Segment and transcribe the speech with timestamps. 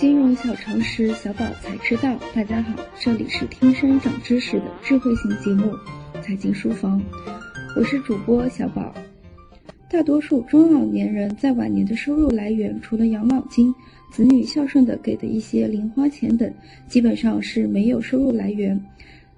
[0.00, 2.18] 金融小常识，小宝才知道。
[2.34, 5.74] 大家好，这里是天生长知识的智慧型节目
[6.22, 6.98] 《财经书房》，
[7.76, 8.94] 我是主播小宝。
[9.90, 13.74] 大多数中老年人在晚年的收入来源，除了养老金、
[14.10, 16.50] 子女孝顺的给的一些零花钱等，
[16.88, 18.82] 基本上是没有收入来源。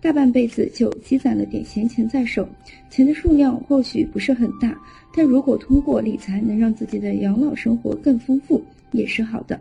[0.01, 2.49] 大半辈子就积攒了点闲钱在手，
[2.89, 4.81] 钱的数量或许不是很大，
[5.13, 9.61] 但如果通过理财能让自己的养老生活更丰富，也是好的。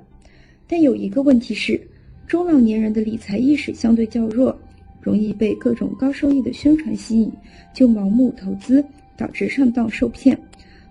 [0.72, 1.78] 但有一个问题是，
[2.26, 4.58] 中老年人的理财意识相对较弱，
[5.02, 7.30] 容易被各种高收益的宣传吸引，
[7.74, 8.82] 就盲目投资，
[9.18, 10.40] 导致上当受骗。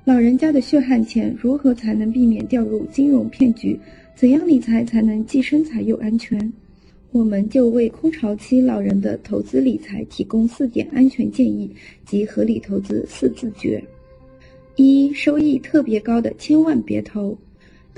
[0.05, 3.81] 老人家的血汗钱，如何才能避免掉入金融骗局？
[4.15, 6.53] 怎样理财才能既生财又安全？
[7.11, 11.71] 我们就为空巢期老人的投资理财提供四点安全建议
[12.05, 13.83] 及合理投资四字诀：
[14.77, 17.35] 一、收益特别高的千万别投。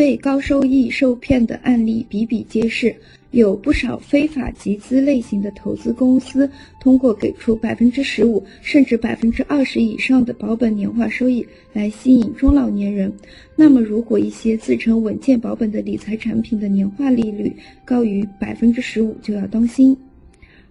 [0.02, 2.92] 被高收益受骗的案例比比皆是，
[3.30, 6.50] 有不少非法集资类型的投资公司，
[6.80, 13.12] 通过给出百分之十五甚至百分之二十以上的保本年化收益来吸引中老年人。
[13.54, 19.96] 那么，如果一些自称稳健保本的理财产品的年化利率高于百分之十五，就要当心。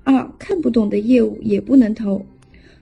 [0.04, 2.26] 二，看不懂的业务也不能投。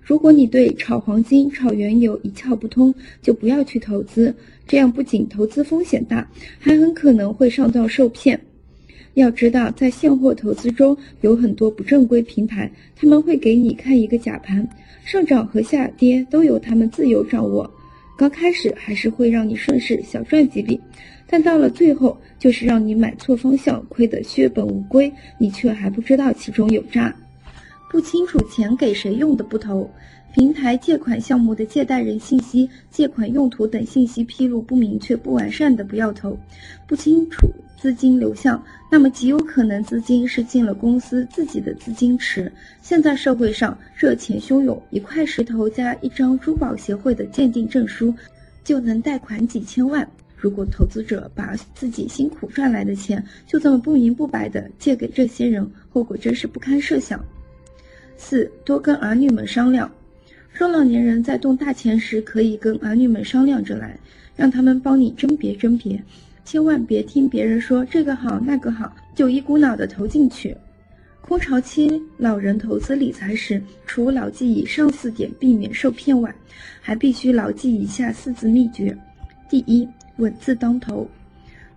[0.10, 4.34] 如果你对炒黄金、炒原油一窍不通，就不要去投资。
[4.68, 8.40] 这样不仅投资风险大，还很可能会上当受骗。
[9.14, 14.68] 要知道，在现货投资中有很多不正规平台，他们会给你看一个假盘，
[15.06, 17.72] 上涨和下跌都由他们自由掌握。
[18.18, 20.82] 刚开始还是会让你顺势小赚几笔，
[21.28, 27.16] 但到了最后，就是让你买错方向，亏得血本无归，你却还不知道其中有诈。
[27.90, 29.90] 不清楚钱给谁用的不投，
[30.36, 36.38] 平台借款项目的借贷人信息、借款用途等信息披露不明确、不完善的不要投。
[36.88, 42.52] 不清楚资金流向，那么极有可能资金是进了公司自己的资金池。
[42.80, 48.14] 现在社会上热钱汹涌，一块石头加一张珠宝协会的鉴定证书，
[48.64, 50.08] 就能贷款几千万。
[50.38, 57.20] 如果投资者把自己辛苦赚来的钱就这么不明不白的借给这些人，后果真是不堪设想。
[58.20, 59.90] 四多跟儿女们商量，
[60.54, 63.98] 中老年人在动大钱时，可以跟儿女们商量着来，
[64.36, 66.00] 让他们帮你甄别甄别，
[66.44, 70.56] 千万别听别人说这个好那个好，就一股脑的投进去。
[71.22, 76.34] 空巢期老人投资理财时，除牢记以上四点避免受骗外，
[76.82, 78.96] 还必须牢记以下四字秘诀：
[79.50, 79.88] 第一，
[80.18, 81.10] 稳字当头。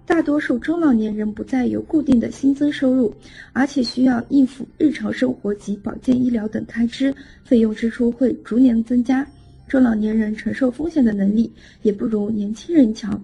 [0.04, 3.14] 大多数中老年人不再有固定的新增收入，
[3.52, 7.14] 而且需要应付日常生活及保健医疗等开支，
[7.44, 9.26] 费用支出会逐年增加。
[9.68, 11.50] 中老年人承受风险的能力
[11.82, 13.22] 也不如年轻人强，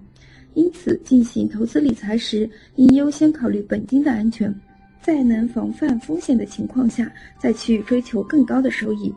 [0.55, 4.53] 因此进行投资理财时，应优先考虑本金的安全，
[5.01, 9.13] 在能防范风险的情况下，再去追求更高的收益。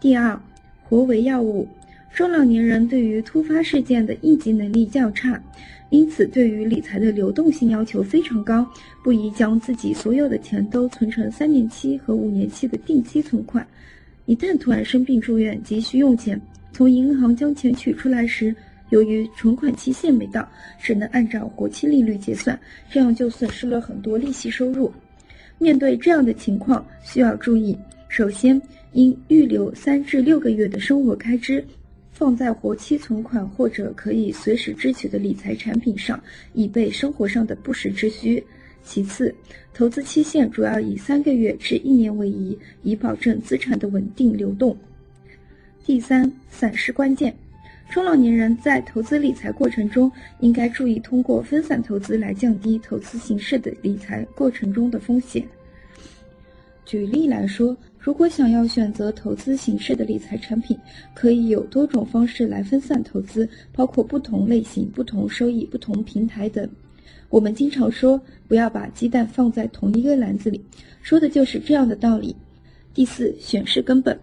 [0.00, 0.40] 第二，
[0.84, 1.68] 活为药物。
[2.14, 5.42] 中老年人对于突发事件的应急能力较差。
[5.90, 8.64] 因此，对于理财的流动性要求非常高，
[9.02, 13.66] 不宜将自己所有的钱都存成三年期和五年期的定期存款。
[14.26, 16.40] 一旦突然生病住院，急需用钱，
[16.72, 18.54] 从银行将钱取出来时，
[18.90, 20.48] 由于存款期限没到，
[20.80, 22.56] 只能按照活期利率结算，
[22.88, 24.90] 这样就损失了很多利息收入。
[25.58, 27.76] 面对这样的情况，需要注意：
[28.08, 28.60] 首先，
[28.92, 31.64] 应预留三至六个月的生活开支。
[32.14, 38.42] 放在活期存款或者可以随时支取的理财产品上，以备生活上的不时之需。
[38.84, 39.34] 其次，
[39.72, 44.76] 投资期限主要以三个月至一年为宜，以保证资产的稳定流动。
[45.84, 47.34] 第三，散失关键。
[47.90, 55.44] 中老年人在投资理财过程中，应该注意通过分散投资来降低投资形式的理财过程中的风险。
[56.84, 60.78] 举例来说，如果想要选择投资形式的理财产品，
[61.14, 66.68] 可以有多种方式来分散投资，包括不同类型、不同收益、不同平台等。
[67.30, 70.60] 我们经常说，不要把鸡蛋放在同一个篮子里，
[71.02, 72.36] 说的就是这样的道理。
[72.92, 74.18] 第四，选是根本。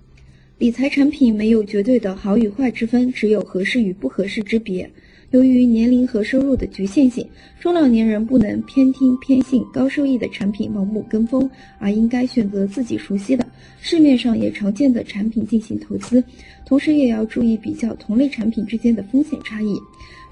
[0.59, 4.89] 理财产品没有绝对的好与坏之分，只有合适与不合适之别。
[5.31, 7.25] 由于年龄和收入的局限性，
[7.57, 11.49] 中老年人不能偏听偏信高收益的产品盲目跟风，
[11.79, 13.47] 而应该选择自己熟悉的、
[13.79, 16.21] 市面上也常见的产品进行投资。
[16.65, 19.73] 同时，也要注意比较同类产品之间的风险差异。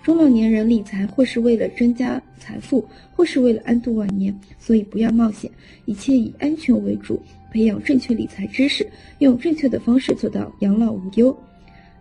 [0.04, 2.86] 中老年人理财或是为了增加财富，
[3.16, 5.50] 或是为了安度晚年，所以不要冒险，
[5.86, 7.22] 一切以安全为主，
[7.54, 8.86] 培养正确理财知识，
[9.20, 11.34] 用正确的方式做到养老无忧。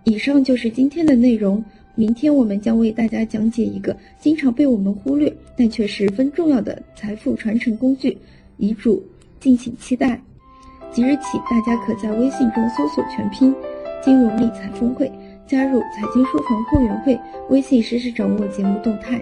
[0.03, 1.65] 以上就是今天的内容。
[1.99, 8.17] 明天我们将为大家讲解一个经常被我们忽略，但却十分重要的财富传承工具——
[8.57, 9.03] 遗嘱，
[9.41, 10.23] 敬请期待。
[10.93, 13.53] 即日起，大家可在微信中搜索全拼
[14.01, 15.11] “金融理财峰会”，
[15.45, 17.19] 加入财经书房会员会，
[17.51, 19.21] 微信实时掌握节目动态。